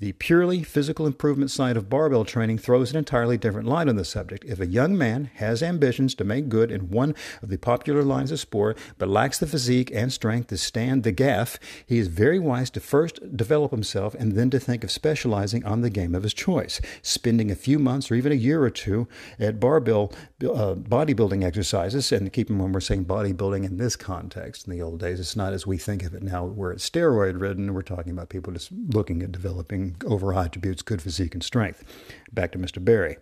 The 0.00 0.12
purely 0.12 0.62
physical 0.62 1.08
improvement 1.08 1.50
side 1.50 1.76
of 1.76 1.90
barbell 1.90 2.24
training 2.24 2.58
throws 2.58 2.92
an 2.92 2.96
entirely 2.96 3.36
different 3.36 3.66
light 3.66 3.88
on 3.88 3.96
the 3.96 4.04
subject. 4.04 4.44
If 4.44 4.60
a 4.60 4.66
young 4.66 4.96
man 4.96 5.28
has 5.34 5.60
ambitions 5.60 6.14
to 6.14 6.24
make 6.24 6.48
good 6.48 6.70
in 6.70 6.90
one 6.90 7.16
of 7.42 7.48
the 7.48 7.56
popular 7.56 8.04
lines 8.04 8.30
of 8.30 8.38
sport, 8.38 8.78
but 8.98 9.08
lacks 9.08 9.40
the 9.40 9.46
physique 9.48 9.90
and 9.92 10.12
strength 10.12 10.50
to 10.50 10.56
stand 10.56 11.02
the 11.02 11.10
gaff, 11.10 11.58
he 11.84 11.98
is 11.98 12.06
very 12.06 12.38
wise 12.38 12.70
to 12.70 12.80
first 12.80 13.36
develop 13.36 13.72
himself 13.72 14.14
and 14.14 14.34
then 14.34 14.50
to 14.50 14.60
think 14.60 14.84
of 14.84 14.92
specializing 14.92 15.64
on 15.64 15.80
the 15.80 15.90
game 15.90 16.14
of 16.14 16.22
his 16.22 16.32
choice, 16.32 16.80
spending 17.02 17.50
a 17.50 17.56
few 17.56 17.80
months 17.80 18.08
or 18.08 18.14
even 18.14 18.30
a 18.30 18.36
year 18.36 18.62
or 18.62 18.70
two 18.70 19.08
at 19.40 19.58
barbell 19.58 20.12
uh, 20.44 20.76
bodybuilding 20.76 21.42
exercises. 21.42 22.12
And 22.12 22.32
keep 22.32 22.50
in 22.50 22.56
mind, 22.56 22.72
we're 22.72 22.78
saying 22.80 23.06
bodybuilding 23.06 23.64
in 23.64 23.78
this 23.78 23.96
context. 23.96 24.68
In 24.68 24.72
the 24.72 24.80
old 24.80 25.00
days, 25.00 25.18
it's 25.18 25.34
not 25.34 25.52
as 25.52 25.66
we 25.66 25.76
think 25.76 26.04
of 26.04 26.14
it 26.14 26.22
now, 26.22 26.44
where 26.44 26.70
it's 26.70 26.88
steroid 26.88 27.40
ridden. 27.40 27.74
We're 27.74 27.82
talking 27.82 28.12
about 28.12 28.28
people 28.28 28.52
just 28.52 28.70
looking 28.70 29.24
at 29.24 29.32
developing 29.32 29.87
over 30.04 30.34
attributes, 30.34 30.82
good 30.82 31.02
physique 31.02 31.34
and 31.34 31.42
strength. 31.42 31.84
Back 32.32 32.52
to 32.52 32.58
Mr. 32.58 32.84
Berry 32.84 33.16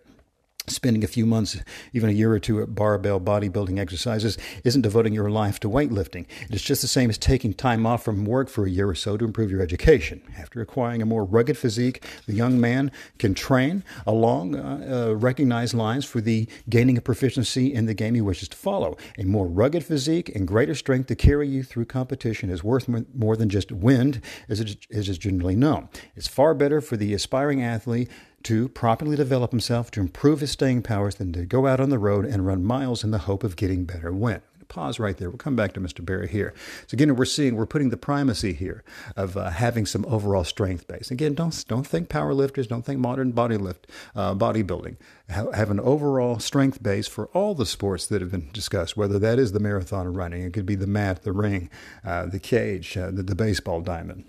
spending 0.67 1.03
a 1.03 1.07
few 1.07 1.25
months, 1.25 1.57
even 1.93 2.09
a 2.09 2.13
year 2.13 2.31
or 2.31 2.39
two 2.39 2.61
at 2.61 2.75
barbell 2.75 3.19
bodybuilding 3.19 3.79
exercises 3.79 4.37
isn't 4.63 4.81
devoting 4.81 5.13
your 5.13 5.29
life 5.29 5.59
to 5.61 5.69
weightlifting. 5.69 6.25
It's 6.49 6.63
just 6.63 6.81
the 6.81 6.87
same 6.87 7.09
as 7.09 7.17
taking 7.17 7.53
time 7.53 7.85
off 7.85 8.03
from 8.03 8.25
work 8.25 8.49
for 8.49 8.65
a 8.65 8.69
year 8.69 8.89
or 8.89 8.95
so 8.95 9.17
to 9.17 9.25
improve 9.25 9.49
your 9.49 9.61
education. 9.61 10.21
After 10.37 10.61
acquiring 10.61 11.01
a 11.01 11.05
more 11.05 11.23
rugged 11.23 11.57
physique, 11.57 12.03
the 12.25 12.33
young 12.33 12.59
man 12.59 12.91
can 13.17 13.33
train 13.33 13.83
along 14.05 14.55
uh, 14.55 15.07
uh, 15.09 15.15
recognized 15.15 15.73
lines 15.73 16.05
for 16.05 16.21
the 16.21 16.47
gaining 16.69 16.97
of 16.97 17.03
proficiency 17.03 17.73
in 17.73 17.85
the 17.85 17.93
game 17.93 18.15
he 18.15 18.21
wishes 18.21 18.49
to 18.49 18.57
follow. 18.57 18.97
A 19.17 19.23
more 19.23 19.47
rugged 19.47 19.85
physique 19.85 20.29
and 20.35 20.47
greater 20.47 20.75
strength 20.75 21.07
to 21.07 21.15
carry 21.15 21.47
you 21.47 21.63
through 21.63 21.85
competition 21.85 22.49
is 22.49 22.63
worth 22.63 22.89
more 23.15 23.37
than 23.37 23.49
just 23.49 23.71
wind, 23.71 24.21
as 24.49 24.59
it 24.59 24.85
is 24.89 25.17
generally 25.17 25.55
known. 25.55 25.89
It's 26.15 26.27
far 26.27 26.53
better 26.53 26.81
for 26.81 26.97
the 26.97 27.13
aspiring 27.13 27.63
athlete 27.63 28.09
to 28.43 28.69
properly 28.69 29.15
develop 29.15 29.51
himself 29.51 29.91
to 29.91 29.99
improve 29.99 30.39
his 30.39 30.51
staying 30.51 30.81
powers 30.81 31.15
than 31.15 31.33
to 31.33 31.45
go 31.45 31.67
out 31.67 31.79
on 31.79 31.89
the 31.89 31.99
road 31.99 32.25
and 32.25 32.45
run 32.45 32.63
miles 32.63 33.03
in 33.03 33.11
the 33.11 33.19
hope 33.19 33.43
of 33.43 33.55
getting 33.55 33.85
better 33.85 34.11
wind. 34.11 34.41
Pause 34.67 34.99
right 34.99 35.17
there. 35.17 35.29
We'll 35.29 35.37
come 35.37 35.55
back 35.55 35.73
to 35.73 35.79
Mr. 35.79 36.03
Berry 36.03 36.27
here. 36.27 36.53
So 36.87 36.95
again, 36.95 37.15
we're 37.15 37.25
seeing 37.25 37.55
we're 37.55 37.65
putting 37.65 37.89
the 37.89 37.97
primacy 37.97 38.53
here 38.53 38.83
of 39.15 39.37
uh, 39.37 39.49
having 39.49 39.85
some 39.85 40.05
overall 40.07 40.43
strength 40.43 40.87
base. 40.87 41.09
Again, 41.09 41.35
don't 41.35 41.65
don't 41.67 41.87
think 41.87 42.09
power 42.09 42.33
lifters, 42.33 42.67
don't 42.67 42.83
think 42.83 42.99
modern 42.99 43.31
body 43.31 43.57
lift, 43.57 43.87
uh, 44.15 44.35
bodybuilding. 44.35 44.97
Have, 45.29 45.71
an 45.71 45.79
overall 45.81 46.39
strength 46.39 46.81
base 46.81 47.07
for 47.07 47.27
all 47.27 47.53
the 47.53 47.65
sports 47.65 48.07
that 48.07 48.21
have 48.21 48.31
been 48.31 48.49
discussed. 48.53 48.95
Whether 48.95 49.19
that 49.19 49.39
is 49.39 49.51
the 49.51 49.59
marathon 49.59 50.13
running, 50.13 50.43
it 50.43 50.53
could 50.53 50.65
be 50.65 50.75
the 50.75 50.87
mat, 50.87 51.23
the 51.23 51.33
ring, 51.33 51.69
uh, 52.05 52.27
the 52.27 52.39
cage, 52.39 52.95
uh, 52.97 53.11
the, 53.11 53.23
the 53.23 53.35
baseball 53.35 53.81
diamond 53.81 54.25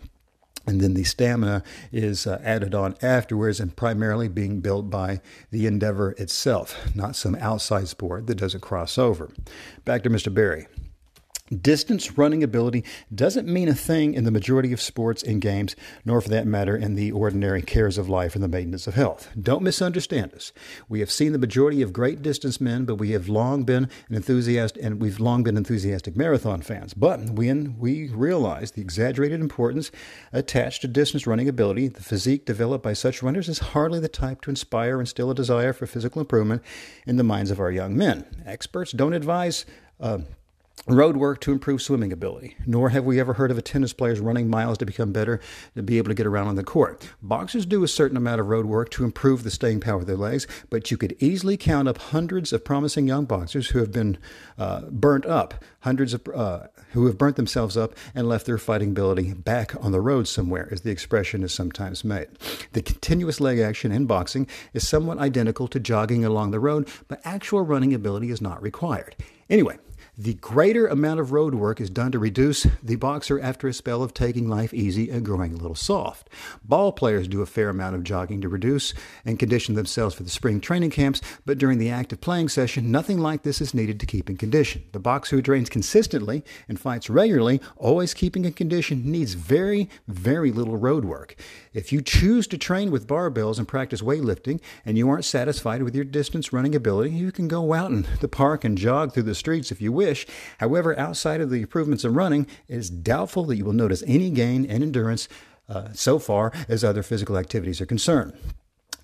and 0.68 0.80
then 0.80 0.94
the 0.94 1.04
stamina 1.04 1.62
is 1.90 2.26
uh, 2.26 2.40
added 2.44 2.74
on 2.74 2.94
afterwards 3.00 3.58
and 3.58 3.74
primarily 3.74 4.28
being 4.28 4.60
built 4.60 4.90
by 4.90 5.20
the 5.50 5.66
endeavor 5.66 6.12
itself, 6.12 6.76
not 6.94 7.16
some 7.16 7.34
outside 7.36 7.88
sport 7.88 8.26
that 8.26 8.34
doesn't 8.34 8.60
cross 8.60 8.98
over. 8.98 9.30
Back 9.84 10.02
to 10.02 10.10
Mr. 10.10 10.32
Berry. 10.32 10.66
Distance 11.48 12.18
running 12.18 12.42
ability 12.42 12.84
doesn't 13.14 13.48
mean 13.48 13.68
a 13.68 13.74
thing 13.74 14.14
in 14.14 14.24
the 14.24 14.30
majority 14.30 14.72
of 14.72 14.80
sports 14.80 15.22
and 15.22 15.40
games, 15.40 15.74
nor 16.04 16.20
for 16.20 16.28
that 16.28 16.46
matter 16.46 16.76
in 16.76 16.94
the 16.94 17.10
ordinary 17.12 17.62
cares 17.62 17.98
of 17.98 18.08
life 18.08 18.34
and 18.34 18.44
the 18.44 18.48
maintenance 18.48 18.86
of 18.86 18.94
health. 18.94 19.30
Don't 19.40 19.62
misunderstand 19.62 20.34
us. 20.34 20.52
We 20.88 21.00
have 21.00 21.10
seen 21.10 21.32
the 21.32 21.38
majority 21.38 21.82
of 21.82 21.92
great 21.92 22.22
distance 22.22 22.60
men, 22.60 22.84
but 22.84 22.96
we 22.96 23.12
have 23.12 23.28
long 23.28 23.64
been 23.64 23.88
an 24.08 24.14
enthusiast 24.14 24.76
and 24.76 25.00
we've 25.00 25.20
long 25.20 25.42
been 25.42 25.56
enthusiastic 25.56 26.16
marathon 26.16 26.60
fans. 26.60 26.94
But 26.94 27.30
when 27.30 27.78
we 27.78 28.08
realize 28.08 28.72
the 28.72 28.82
exaggerated 28.82 29.40
importance 29.40 29.90
attached 30.32 30.82
to 30.82 30.88
distance 30.88 31.26
running 31.26 31.48
ability, 31.48 31.88
the 31.88 32.02
physique 32.02 32.44
developed 32.44 32.84
by 32.84 32.92
such 32.92 33.22
runners 33.22 33.48
is 33.48 33.58
hardly 33.58 34.00
the 34.00 34.08
type 34.08 34.42
to 34.42 34.50
inspire 34.50 34.94
and 34.94 35.02
instill 35.02 35.30
a 35.30 35.34
desire 35.34 35.72
for 35.72 35.86
physical 35.86 36.20
improvement 36.20 36.62
in 37.06 37.16
the 37.16 37.24
minds 37.24 37.50
of 37.50 37.60
our 37.60 37.70
young 37.70 37.96
men. 37.96 38.24
Experts 38.44 38.92
don't 38.92 39.12
advise 39.12 39.64
uh, 40.00 40.18
road 40.86 41.16
work 41.16 41.40
to 41.40 41.52
improve 41.52 41.82
swimming 41.82 42.12
ability, 42.12 42.56
nor 42.66 42.90
have 42.90 43.04
we 43.04 43.20
ever 43.20 43.34
heard 43.34 43.50
of 43.50 43.58
a 43.58 43.62
tennis 43.62 43.92
player's 43.92 44.20
running 44.20 44.48
miles 44.48 44.78
to 44.78 44.86
become 44.86 45.12
better 45.12 45.40
to 45.74 45.82
be 45.82 45.98
able 45.98 46.08
to 46.08 46.14
get 46.14 46.26
around 46.26 46.48
on 46.48 46.56
the 46.56 46.64
court. 46.64 47.08
Boxers 47.22 47.66
do 47.66 47.84
a 47.84 47.88
certain 47.88 48.16
amount 48.16 48.40
of 48.40 48.48
road 48.48 48.66
work 48.66 48.90
to 48.90 49.04
improve 49.04 49.42
the 49.42 49.50
staying 49.50 49.80
power 49.80 49.96
of 49.96 50.06
their 50.06 50.16
legs, 50.16 50.46
but 50.70 50.90
you 50.90 50.96
could 50.96 51.16
easily 51.18 51.56
count 51.56 51.88
up 51.88 51.98
hundreds 51.98 52.52
of 52.52 52.64
promising 52.64 53.06
young 53.06 53.24
boxers 53.24 53.68
who 53.68 53.78
have 53.78 53.92
been 53.92 54.18
uh, 54.56 54.82
burnt 54.90 55.26
up, 55.26 55.64
hundreds 55.80 56.14
of 56.14 56.26
uh, 56.34 56.66
who 56.92 57.06
have 57.06 57.18
burnt 57.18 57.36
themselves 57.36 57.76
up 57.76 57.94
and 58.14 58.28
left 58.28 58.46
their 58.46 58.58
fighting 58.58 58.90
ability 58.90 59.34
back 59.34 59.74
on 59.84 59.92
the 59.92 60.00
road 60.00 60.26
somewhere, 60.26 60.68
as 60.70 60.82
the 60.82 60.90
expression 60.90 61.42
is 61.42 61.52
sometimes 61.52 62.04
made. 62.04 62.28
The 62.72 62.82
continuous 62.82 63.40
leg 63.40 63.58
action 63.58 63.92
in 63.92 64.06
boxing 64.06 64.46
is 64.72 64.88
somewhat 64.88 65.18
identical 65.18 65.68
to 65.68 65.80
jogging 65.80 66.24
along 66.24 66.50
the 66.50 66.60
road, 66.60 66.88
but 67.08 67.20
actual 67.24 67.62
running 67.62 67.92
ability 67.92 68.30
is 68.30 68.40
not 68.40 68.62
required. 68.62 69.16
Anyway, 69.50 69.78
the 70.20 70.34
greater 70.34 70.88
amount 70.88 71.20
of 71.20 71.30
road 71.30 71.54
work 71.54 71.80
is 71.80 71.88
done 71.88 72.10
to 72.10 72.18
reduce 72.18 72.66
the 72.82 72.96
boxer 72.96 73.38
after 73.38 73.68
a 73.68 73.72
spell 73.72 74.02
of 74.02 74.12
taking 74.12 74.48
life 74.48 74.74
easy 74.74 75.08
and 75.08 75.24
growing 75.24 75.54
a 75.54 75.56
little 75.56 75.76
soft. 75.76 76.28
Ball 76.64 76.90
players 76.90 77.28
do 77.28 77.40
a 77.40 77.46
fair 77.46 77.68
amount 77.68 77.94
of 77.94 78.02
jogging 78.02 78.40
to 78.40 78.48
reduce 78.48 78.94
and 79.24 79.38
condition 79.38 79.76
themselves 79.76 80.16
for 80.16 80.24
the 80.24 80.30
spring 80.30 80.60
training 80.60 80.90
camps, 80.90 81.20
but 81.46 81.56
during 81.56 81.78
the 81.78 81.88
active 81.88 82.20
playing 82.20 82.48
session, 82.48 82.90
nothing 82.90 83.18
like 83.18 83.44
this 83.44 83.60
is 83.60 83.72
needed 83.72 84.00
to 84.00 84.06
keep 84.06 84.28
in 84.28 84.36
condition. 84.36 84.82
The 84.90 84.98
boxer 84.98 85.36
who 85.36 85.42
trains 85.42 85.70
consistently 85.70 86.44
and 86.68 86.80
fights 86.80 87.08
regularly, 87.08 87.60
always 87.76 88.12
keeping 88.12 88.44
in 88.44 88.54
condition, 88.54 89.08
needs 89.08 89.34
very, 89.34 89.88
very 90.08 90.50
little 90.50 90.76
road 90.76 91.04
work. 91.04 91.36
If 91.72 91.92
you 91.92 92.02
choose 92.02 92.48
to 92.48 92.58
train 92.58 92.90
with 92.90 93.06
barbells 93.06 93.58
and 93.58 93.68
practice 93.68 94.02
weightlifting 94.02 94.60
and 94.84 94.98
you 94.98 95.08
aren't 95.08 95.24
satisfied 95.24 95.84
with 95.84 95.94
your 95.94 96.04
distance 96.04 96.52
running 96.52 96.74
ability, 96.74 97.10
you 97.10 97.30
can 97.30 97.46
go 97.46 97.72
out 97.72 97.92
in 97.92 98.04
the 98.20 98.26
park 98.26 98.64
and 98.64 98.76
jog 98.76 99.12
through 99.12 99.22
the 99.22 99.34
streets 99.36 99.70
if 99.70 99.80
you 99.80 99.92
wish 99.92 100.07
wish. 100.08 100.26
However, 100.58 100.98
outside 100.98 101.40
of 101.40 101.50
the 101.50 101.62
improvements 101.62 102.04
in 102.04 102.14
running, 102.14 102.46
it 102.66 102.76
is 102.76 102.90
doubtful 102.90 103.44
that 103.44 103.56
you 103.56 103.64
will 103.64 103.72
notice 103.72 104.02
any 104.06 104.30
gain 104.30 104.64
in 104.64 104.82
endurance 104.82 105.28
uh, 105.68 105.88
so 105.92 106.18
far 106.18 106.52
as 106.68 106.82
other 106.82 107.02
physical 107.02 107.36
activities 107.36 107.80
are 107.80 107.86
concerned. 107.86 108.32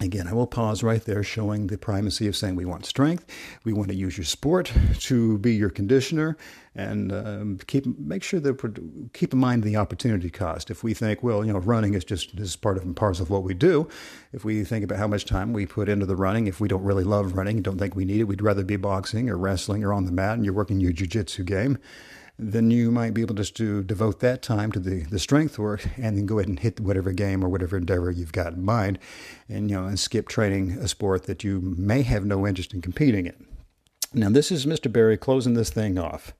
Again, 0.00 0.26
I 0.26 0.32
will 0.32 0.48
pause 0.48 0.82
right 0.82 1.02
there, 1.02 1.22
showing 1.22 1.68
the 1.68 1.78
primacy 1.78 2.26
of 2.26 2.34
saying 2.34 2.56
we 2.56 2.64
want 2.64 2.84
strength. 2.84 3.24
We 3.62 3.72
want 3.72 3.88
to 3.88 3.94
use 3.94 4.18
your 4.18 4.24
sport 4.24 4.72
to 5.00 5.38
be 5.38 5.54
your 5.54 5.70
conditioner, 5.70 6.36
and 6.74 7.12
um, 7.12 7.58
keep 7.68 7.86
make 7.98 8.24
sure 8.24 8.40
that 8.40 9.10
keep 9.12 9.32
in 9.32 9.38
mind 9.38 9.62
the 9.62 9.76
opportunity 9.76 10.30
cost. 10.30 10.68
If 10.68 10.82
we 10.82 10.94
think, 10.94 11.22
well, 11.22 11.44
you 11.44 11.52
know, 11.52 11.60
running 11.60 11.94
is 11.94 12.04
just 12.04 12.34
is 12.34 12.56
part 12.56 12.76
of 12.76 12.94
parcel 12.96 13.22
of 13.22 13.30
what 13.30 13.44
we 13.44 13.54
do. 13.54 13.88
If 14.32 14.44
we 14.44 14.64
think 14.64 14.84
about 14.84 14.98
how 14.98 15.06
much 15.06 15.26
time 15.26 15.52
we 15.52 15.64
put 15.64 15.88
into 15.88 16.06
the 16.06 16.16
running, 16.16 16.48
if 16.48 16.60
we 16.60 16.66
don't 16.66 16.82
really 16.82 17.04
love 17.04 17.36
running, 17.36 17.58
and 17.58 17.64
don't 17.64 17.78
think 17.78 17.94
we 17.94 18.04
need 18.04 18.20
it, 18.20 18.24
we'd 18.24 18.42
rather 18.42 18.64
be 18.64 18.76
boxing 18.76 19.30
or 19.30 19.38
wrestling 19.38 19.84
or 19.84 19.92
on 19.92 20.06
the 20.06 20.12
mat, 20.12 20.34
and 20.34 20.44
you're 20.44 20.54
working 20.54 20.80
your 20.80 20.92
jujitsu 20.92 21.44
game 21.44 21.78
then 22.38 22.71
you 22.71 22.91
might 22.91 23.14
be 23.14 23.21
able 23.21 23.35
just 23.35 23.57
to 23.57 23.83
devote 23.85 24.21
that 24.21 24.43
time 24.43 24.73
to 24.73 24.81
the, 24.81 25.05
the 25.05 25.19
strength 25.19 25.59
work 25.59 25.87
and 25.97 26.17
then 26.17 26.26
go 26.26 26.38
ahead 26.38 26.49
and 26.49 26.59
hit 26.59 26.81
whatever 26.81 27.12
game 27.12 27.45
or 27.45 27.49
whatever 27.49 27.76
endeavor 27.76 28.11
you've 28.11 28.33
got 28.33 28.55
in 28.55 28.64
mind 28.64 28.99
and 29.49 29.71
you 29.71 29.76
know 29.76 29.87
and 29.87 29.99
skip 29.99 30.29
training 30.29 30.73
a 30.73 30.88
sport 30.88 31.25
that 31.25 31.45
you 31.45 31.61
may 31.61 32.03
have 32.03 32.25
no 32.25 32.47
interest 32.47 32.75
in 32.75 32.83
competing 32.83 33.26
in. 33.26 33.47
Now 34.12 34.31
this 34.31 34.50
is 34.50 34.67
Mr. 34.67 34.93
Berry 34.93 35.17
closing 35.17 35.55
this 35.55 35.71
thing 35.71 35.99
off. 35.99 36.33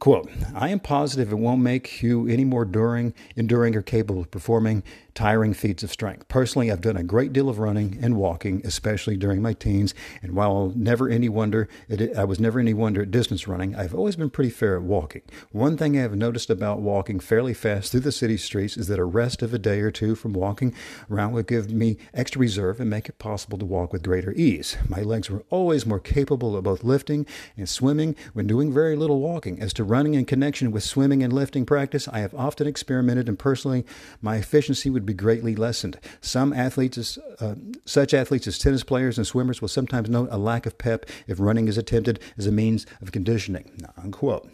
Quote, 0.00 0.28
I 0.54 0.70
am 0.70 0.80
positive 0.80 1.30
it 1.30 1.36
won't 1.36 1.62
make 1.62 2.02
you 2.02 2.26
any 2.26 2.44
more 2.44 2.64
enduring, 2.64 3.14
enduring 3.36 3.76
or 3.76 3.82
capable 3.82 4.22
of 4.22 4.30
performing 4.30 4.82
tiring 5.14 5.54
feats 5.54 5.82
of 5.82 5.92
strength. 5.92 6.28
Personally, 6.28 6.70
I've 6.70 6.80
done 6.80 6.96
a 6.96 7.02
great 7.02 7.32
deal 7.32 7.48
of 7.48 7.58
running 7.58 7.98
and 8.00 8.16
walking, 8.16 8.62
especially 8.64 9.16
during 9.16 9.40
my 9.40 9.52
teens, 9.52 9.94
and 10.22 10.34
while 10.34 10.72
never 10.74 11.08
any 11.08 11.28
wonder, 11.28 11.68
it, 11.88 12.16
I 12.16 12.24
was 12.24 12.40
never 12.40 12.58
any 12.58 12.74
wonder 12.74 13.02
at 13.02 13.10
distance 13.10 13.46
running, 13.46 13.74
I've 13.74 13.94
always 13.94 14.16
been 14.16 14.30
pretty 14.30 14.50
fair 14.50 14.76
at 14.76 14.82
walking. 14.82 15.22
One 15.52 15.76
thing 15.76 15.96
I 15.96 16.02
have 16.02 16.16
noticed 16.16 16.50
about 16.50 16.80
walking 16.80 17.20
fairly 17.20 17.54
fast 17.54 17.92
through 17.92 18.00
the 18.00 18.12
city 18.12 18.36
streets 18.36 18.76
is 18.76 18.88
that 18.88 18.98
a 18.98 19.04
rest 19.04 19.42
of 19.42 19.54
a 19.54 19.58
day 19.58 19.80
or 19.80 19.90
two 19.90 20.14
from 20.14 20.32
walking 20.32 20.74
around 21.10 21.32
would 21.32 21.46
give 21.46 21.70
me 21.70 21.96
extra 22.12 22.40
reserve 22.40 22.80
and 22.80 22.90
make 22.90 23.08
it 23.08 23.18
possible 23.18 23.58
to 23.58 23.64
walk 23.64 23.92
with 23.92 24.02
greater 24.02 24.32
ease. 24.32 24.76
My 24.88 25.00
legs 25.00 25.30
were 25.30 25.44
always 25.50 25.86
more 25.86 26.00
capable 26.00 26.56
of 26.56 26.64
both 26.64 26.84
lifting 26.84 27.26
and 27.56 27.68
swimming 27.68 28.16
when 28.32 28.46
doing 28.46 28.72
very 28.72 28.96
little 28.96 29.20
walking. 29.20 29.60
As 29.60 29.72
to 29.74 29.84
running 29.84 30.14
in 30.14 30.24
connection 30.24 30.70
with 30.70 30.82
swimming 30.82 31.22
and 31.22 31.32
lifting 31.32 31.64
practice, 31.64 32.08
I 32.08 32.18
have 32.20 32.34
often 32.34 32.66
experimented, 32.66 33.28
and 33.28 33.38
personally, 33.38 33.84
my 34.20 34.36
efficiency 34.36 34.90
would 34.90 35.03
would 35.04 35.16
be 35.16 35.22
greatly 35.22 35.54
lessened. 35.54 35.98
Some 36.22 36.54
athletes, 36.54 37.18
uh, 37.38 37.56
such 37.84 38.14
athletes 38.14 38.46
as 38.46 38.58
tennis 38.58 38.82
players 38.82 39.18
and 39.18 39.26
swimmers, 39.26 39.60
will 39.60 39.68
sometimes 39.68 40.08
note 40.08 40.28
a 40.30 40.38
lack 40.38 40.64
of 40.64 40.78
pep 40.78 41.04
if 41.26 41.38
running 41.38 41.68
is 41.68 41.76
attempted 41.76 42.20
as 42.38 42.46
a 42.46 42.52
means 42.52 42.86
of 43.02 43.12
conditioning. 43.12 43.70
Unquote. 43.98 44.48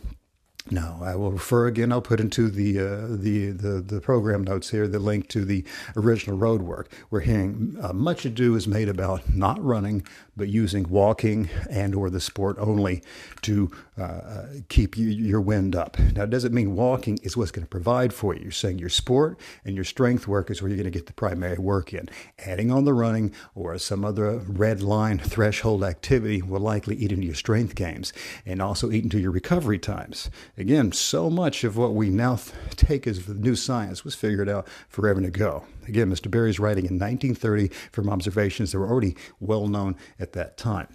No, 0.69 0.99
I 1.03 1.17
will 1.17 1.33
refer 1.33 1.67
again. 1.69 1.91
I'll 1.91 2.03
put 2.03 2.21
into 2.21 2.51
the, 2.51 2.79
uh, 2.79 3.07
the, 3.09 3.51
the 3.51 3.81
the 3.81 4.01
program 4.01 4.45
notes 4.45 4.71
here 4.71 4.87
the 4.87 4.99
link 4.99 5.29
to 5.29 5.45
the 5.45 5.65
original 5.97 6.37
road 6.37 6.63
work. 6.63 6.93
We're 7.11 7.21
hearing 7.21 7.77
uh, 7.81 7.93
much 7.95 8.25
ado 8.27 8.55
is 8.57 8.69
made 8.69 8.89
about 8.89 9.35
not 9.35 9.63
running, 9.65 10.05
but 10.37 10.49
using 10.49 10.89
walking 10.89 11.49
and 11.71 11.95
or 11.95 12.11
the 12.11 12.21
sport 12.21 12.57
only 12.59 13.03
to 13.43 13.71
uh, 13.99 14.03
uh, 14.03 14.47
keep 14.69 14.97
you, 14.97 15.09
your 15.09 15.41
wind 15.41 15.75
up. 15.75 15.99
Now, 15.99 16.25
it 16.25 16.31
doesn't 16.31 16.55
mean 16.55 16.77
walking 16.77 17.19
is 17.23 17.37
what's 17.37 17.51
going 17.51 17.65
to 17.65 17.71
provide 17.71 18.13
for 18.13 18.35
you. 18.35 18.43
You're 18.43 18.53
saying 18.53 18.79
your 18.79 18.89
sport 18.89 19.39
and 19.65 19.75
your 19.75 19.85
strength 19.85 20.29
work 20.29 20.51
is 20.51 20.61
where 20.61 20.69
you're 20.69 20.77
going 20.77 20.91
to 20.91 20.99
get 20.99 21.07
the 21.07 21.13
primary 21.13 21.59
work 21.59 21.93
in. 21.93 22.09
Adding 22.39 22.71
on 22.71 22.85
the 22.85 22.95
running 22.95 23.33
or 23.55 23.77
some 23.79 24.05
other 24.05 24.39
red 24.47 24.83
line 24.83 25.19
threshold 25.19 25.83
activity 25.85 26.43
will 26.43 26.61
likely 26.61 26.97
eat 26.97 27.13
into 27.13 27.27
your 27.27 27.35
strength 27.35 27.75
gains 27.75 28.13
and 28.47 28.63
also 28.63 28.91
eat 28.91 29.05
into 29.05 29.19
your 29.19 29.31
recovery 29.31 29.79
times. 29.79 30.31
Again, 30.61 30.93
so 30.93 31.31
much 31.31 31.65
of 31.65 31.79
what 31.79 31.95
we 31.95 32.11
now 32.11 32.37
th- 32.37 32.55
take 32.77 33.07
as 33.07 33.27
new 33.27 33.57
science 33.57 34.05
was 34.05 34.15
figured 34.15 34.47
out 34.47 34.69
forever 34.91 35.21
ago. 35.21 35.65
Again, 35.89 36.11
Mr. 36.11 36.31
Berry's 36.31 36.61
writing 36.61 36.85
in 36.85 36.99
1930 36.99 37.69
from 37.93 38.11
observations 38.11 38.73
that 38.73 38.79
were 38.79 38.87
already 38.87 39.17
well 39.41 39.69
known 39.69 39.97
at 40.19 40.35
that 40.35 40.59
time. 40.59 40.89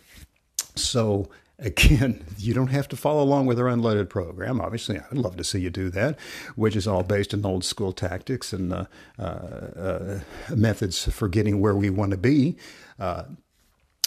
So, 0.76 1.30
Again, 1.58 2.26
you 2.38 2.54
don't 2.54 2.68
have 2.68 2.90
to 2.90 2.98
follow 2.98 3.24
along 3.24 3.46
with 3.46 3.60
our 3.60 3.70
unloaded 3.70 4.10
program. 4.10 4.60
Obviously, 4.60 5.00
I'd 5.00 5.18
love 5.18 5.38
to 5.38 5.44
see 5.44 5.60
you 5.60 5.70
do 5.70 5.90
that, 5.90 6.20
which 6.56 6.76
is 6.76 6.86
all 6.86 7.02
based 7.02 7.34
on 7.34 7.46
old 7.46 7.64
school 7.64 7.94
tactics 7.94 8.52
and 8.52 8.74
uh, 8.74 8.86
uh, 9.18 9.22
uh, 9.22 10.20
methods 10.54 11.06
for 11.12 11.30
getting 11.30 11.62
where 11.62 11.74
we 11.74 11.90
want 11.90 12.12
to 12.12 12.18
be 12.18 12.58
uh, 13.00 13.24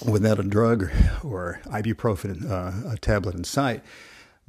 without 0.07 0.39
a 0.39 0.43
drug 0.43 0.83
or, 0.83 0.93
or 1.25 1.61
ibuprofen 1.67 2.51
uh, 2.51 2.97
tablet 3.01 3.35
in 3.35 3.45
sight. 3.45 3.83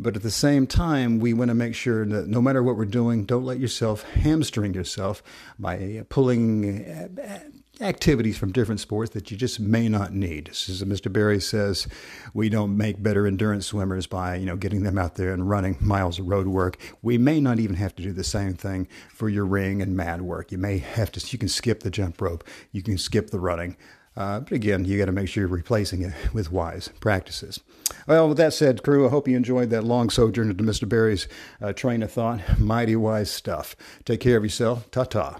But 0.02 0.16
at 0.16 0.24
the 0.24 0.32
same 0.32 0.66
time, 0.66 1.20
we 1.20 1.34
want 1.34 1.50
to 1.50 1.56
make 1.56 1.76
sure 1.76 2.06
that 2.06 2.28
no 2.30 2.42
matter 2.42 2.64
what 2.64 2.78
we're 2.78 2.86
doing, 2.86 3.26
don't 3.26 3.44
let 3.44 3.60
yourself 3.60 4.04
hamstring 4.04 4.74
yourself 4.74 5.22
by 5.60 6.06
pulling 6.08 7.20
activities 7.82 8.38
from 8.38 8.52
different 8.52 8.80
sports 8.80 9.12
that 9.12 9.32
you 9.32 9.38
just 9.38 9.60
may 9.60 9.88
not 9.88 10.14
need. 10.14 10.50
As 10.50 10.84
Mr. 10.84 11.12
Berry 11.12 11.40
says, 11.40 11.88
we 12.34 12.50
don't 12.50 12.76
make 12.76 13.02
better 13.02 13.26
endurance 13.28 13.68
swimmers 13.68 14.08
by 14.08 14.36
you 14.36 14.46
know 14.46 14.56
getting 14.56 14.84
them 14.84 14.98
out 14.98 15.16
there 15.16 15.34
and 15.34 15.50
running 15.50 15.78
miles 15.80 16.20
of 16.20 16.28
road 16.28 16.48
work. 16.48 16.78
We 17.02 17.18
may 17.18 17.40
not 17.42 17.60
even 17.60 17.76
have 17.76 17.96
to 17.96 18.04
do 18.04 18.14
the 18.14 18.24
same 18.24 18.54
thing 18.54 18.88
for 19.14 19.30
your 19.30 19.46
ring 19.46 19.82
and 19.82 19.96
mat 19.96 20.22
work. 20.22 20.52
You 20.52 20.58
may 20.58 20.78
have 20.78 21.12
to. 21.14 21.26
You 21.30 21.38
can 21.38 21.50
skip 21.50 21.82
the 21.82 21.92
jump 21.92 22.22
rope. 22.22 22.44
You 22.72 22.82
can 22.82 22.98
skip 22.98 23.32
the 23.32 23.40
running. 23.40 23.76
Uh, 24.16 24.42
but 24.42 24.52
again, 24.52 24.84
you 24.86 24.98
got 24.98 25.06
to 25.06 25.12
make 25.12 25.30
sure 25.30 25.42
you're 25.42 25.50
replacing 25.50 26.02
it 26.02 26.14
with 26.34 26.52
wise 26.52 26.90
practices. 27.00 27.60
Well, 28.10 28.30
with 28.30 28.38
that 28.38 28.54
said, 28.54 28.82
crew, 28.82 29.06
I 29.06 29.12
hope 29.12 29.28
you 29.28 29.38
enjoyed 29.38 29.70
that 29.70 29.84
long 29.84 30.10
sojourn 30.10 30.50
into 30.50 30.64
Mr. 30.64 30.90
Berry's 30.90 31.28
uh, 31.62 31.74
train 31.74 32.02
of 32.02 32.12
thought. 32.12 32.60
Mighty 32.60 32.96
wise 32.96 33.30
stuff. 33.30 33.76
Take 34.04 34.20
care 34.20 34.36
of 34.36 34.44
yourself. 34.44 34.90
Ta 34.90 35.04
ta. 35.04 35.40